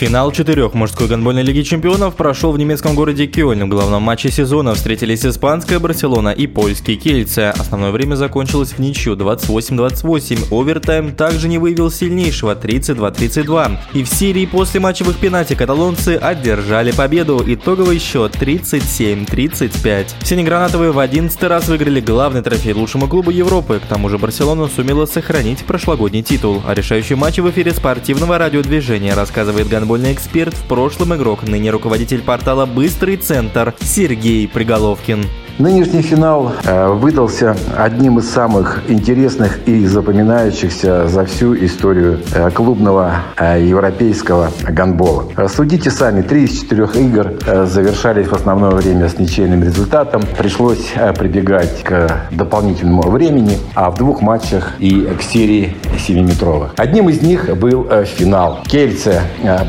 [0.00, 3.66] Финал четырех мужской гонбольной лиги чемпионов прошел в немецком городе Кёльн.
[3.66, 7.50] В главном матче сезона встретились испанская Барселона и польский Кельце.
[7.50, 10.46] Основное время закончилось в ничью 28-28.
[10.50, 13.76] Овертайм также не выявил сильнейшего 32-32.
[13.92, 17.44] И в серии после матчевых пенальти каталонцы одержали победу.
[17.46, 20.06] Итоговый счет 37-35.
[20.22, 23.82] Синегранатовые в 11 раз выиграли главный трофей лучшему клубу Европы.
[23.84, 26.62] К тому же Барселона сумела сохранить прошлогодний титул.
[26.66, 31.72] А решающий матч в эфире спортивного радиодвижения рассказывает гонбольный футбольный эксперт, в прошлом игрок, ныне
[31.72, 35.24] руководитель портала «Быстрый центр» Сергей Приголовкин.
[35.60, 43.16] Нынешний финал э, выдался одним из самых интересных и запоминающихся за всю историю э, клубного
[43.36, 45.26] э, европейского гандбола.
[45.54, 47.34] Судите сами, три из четырех игр
[47.66, 50.22] завершались в основное время с ничейным результатом.
[50.38, 56.70] Пришлось прибегать к дополнительному времени, а в двух матчах и к серии 7-метровых.
[56.78, 58.60] Одним из них был финал.
[58.64, 59.20] Кельце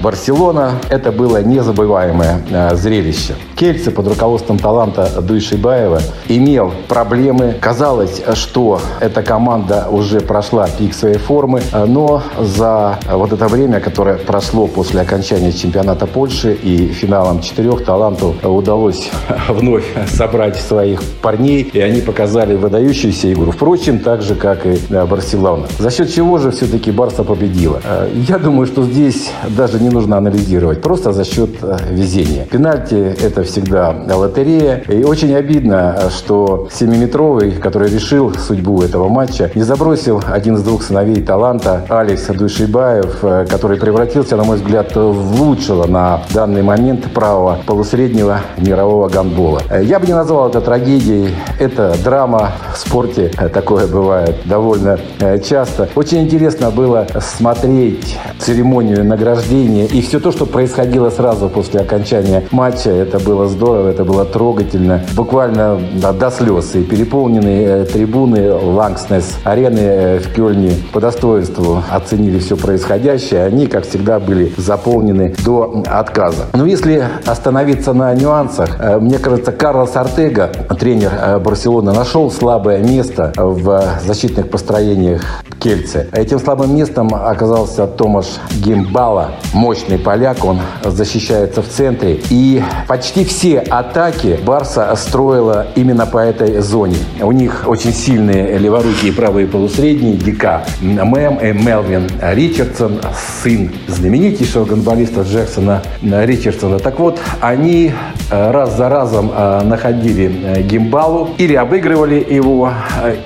[0.02, 0.76] Барселона.
[0.90, 3.36] Это было незабываемое зрелище.
[3.56, 7.56] Кельце под руководством таланта Дуйшибая Николаева имел проблемы.
[7.60, 14.18] Казалось, что эта команда уже прошла пик своей формы, но за вот это время, которое
[14.18, 19.10] прошло после окончания чемпионата Польши и финалом четырех, таланту удалось
[19.50, 23.52] вновь собрать своих парней, и они показали выдающуюся игру.
[23.52, 25.68] Впрочем, так же, как и Барселона.
[25.80, 27.82] За счет чего же все-таки Барса победила?
[28.14, 31.50] Я думаю, что здесь даже не нужно анализировать, просто за счет
[31.90, 32.46] везения.
[32.46, 39.52] Пенальти– это всегда лотерея, и очень обидно, обидно, что семиметровый, который решил судьбу этого матча,
[39.56, 44.96] не забросил один из двух сыновей таланта Алекс Душибаев, э, который превратился, на мой взгляд,
[44.96, 49.62] в лучшего на данный момент правого полусреднего мирового гандбола.
[49.70, 51.36] Э, я бы не назвал это трагедией.
[51.60, 53.32] Это драма в спорте.
[53.38, 55.00] Э, такое бывает довольно
[55.44, 55.90] часто.
[55.96, 62.90] Очень интересно было смотреть церемонию награждения и все то, что происходило сразу после окончания матча.
[62.90, 65.02] Это было здорово, это было трогательно.
[65.16, 66.76] Буквально буквально до слез.
[66.76, 73.46] И переполненные э, трибуны Лангснес арены э, в Кёльне по достоинству оценили все происходящее.
[73.46, 76.48] Они, как всегда, были заполнены до отказа.
[76.54, 83.32] Но если остановиться на нюансах, э, мне кажется, Карлос Артега, тренер Барселоны, нашел слабое место
[83.36, 85.22] в защитных построениях
[85.60, 86.08] Кельце.
[86.12, 88.26] Этим слабым местом оказался Томаш
[88.64, 92.20] Гимбала, мощный поляк, он защищается в центре.
[92.30, 96.98] И почти все атаки Барса строила было именно по этой зоне.
[97.20, 103.00] У них очень сильные леворукие правые полусредние, Дика Мэм Мелвин Ричардсон,
[103.42, 106.78] сын знаменитейшего гонболиста Джексона Ричардсона.
[106.78, 107.92] Так вот, они
[108.32, 112.72] раз за разом э, находили э, гимбалу, или обыгрывали его,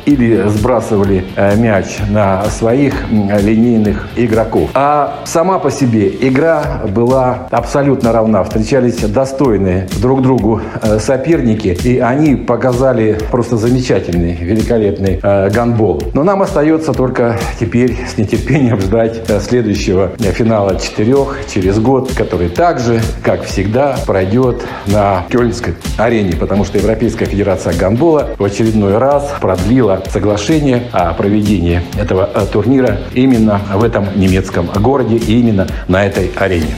[0.05, 1.25] или сбрасывали
[1.57, 4.69] мяч на своих линейных игроков.
[4.73, 8.43] А сама по себе игра была абсолютно равна.
[8.43, 10.61] Встречались достойные друг другу
[10.99, 16.01] соперники, и они показали просто замечательный, великолепный э, гандбол.
[16.13, 22.49] Но нам остается только теперь с нетерпением ждать э, следующего финала четырех через год, который
[22.49, 24.94] также, как всегда, пройдет на
[25.29, 32.29] Кёльнской арене, потому что Европейская Федерация гандбола в очередной раз продлила соглашение о проведении этого
[32.33, 36.75] э, турнира именно в этом немецком городе и именно на этой арене.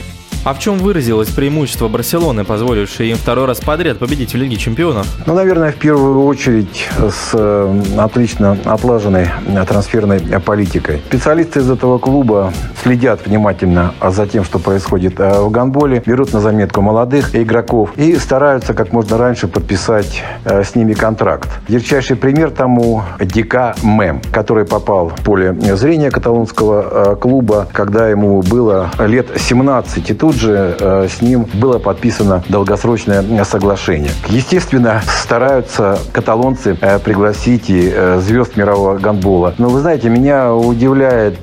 [0.48, 5.06] А в чем выразилось преимущество Барселоны, позволившее им второй раз подряд победить в Лиге чемпионов?
[5.26, 9.28] Ну, наверное, в первую очередь с э, отлично отлаженной
[9.68, 11.02] трансферной политикой.
[11.06, 16.40] Специалисты из этого клуба следят внимательно за тем, что происходит э, в гандболе, берут на
[16.40, 21.50] заметку молодых игроков и стараются как можно раньше подписать э, с ними контракт.
[21.68, 28.90] Ярчайший пример тому Дика Мэм, который попал в поле зрения каталонского клуба, когда ему было
[28.98, 30.08] лет 17.
[30.08, 34.10] И тут же э, с ним было подписано долгосрочное соглашение.
[34.28, 39.54] Естественно, стараются каталонцы э, пригласить и э, звезд мирового гандбола.
[39.58, 41.38] Но вы знаете, меня удивляет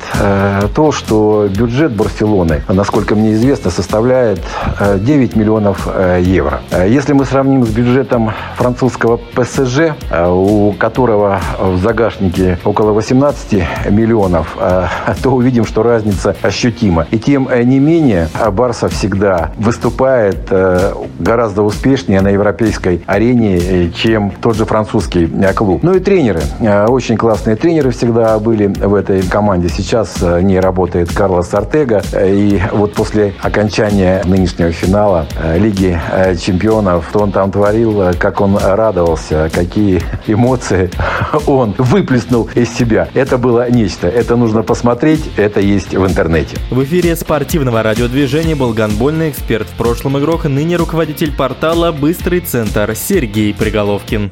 [0.75, 4.41] то, что бюджет Барселоны, насколько мне известно, составляет
[4.79, 5.87] 9 миллионов
[6.19, 6.61] евро.
[6.87, 9.93] Если мы сравним с бюджетом французского ПСЖ,
[10.27, 14.55] у которого в загашнике около 18 миллионов,
[15.23, 17.07] то увидим, что разница ощутима.
[17.11, 23.89] И тем не менее, Барс Барса всегда выступает э, гораздо успешнее на европейской арене, э,
[23.91, 25.81] чем тот же французский клуб.
[25.83, 26.41] Ну и тренеры.
[26.87, 29.69] Очень классные тренеры всегда были в этой команде.
[29.69, 32.01] Сейчас не работает Карлос Артега.
[32.23, 35.25] И вот после окончания нынешнего финала
[35.57, 35.99] Лиги
[36.39, 40.89] чемпионов, что он там творил, как он радовался, какие эмоции
[41.47, 43.07] он выплеснул из себя.
[43.13, 44.07] Это было нечто.
[44.07, 46.57] Это нужно посмотреть, это есть в интернете.
[46.71, 52.93] В эфире спортивного радиодвижения был гонбольный эксперт в прошлом игрок, ныне руководитель портала «Быстрый центр»
[52.95, 54.31] Сергей Приголовкин.